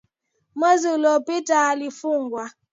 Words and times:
mwezi 0.55 0.89
uliopita 0.91 1.67
alifungwa. 1.71 2.51